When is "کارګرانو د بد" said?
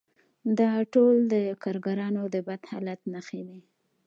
1.63-2.61